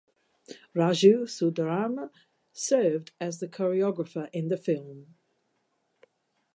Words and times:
Raju 0.75 1.25
Sundaram 1.27 2.09
served 2.51 3.11
as 3.21 3.37
the 3.39 3.47
choreographer 3.47 4.31
in 4.33 4.47
the 4.47 4.57
film. 4.57 5.13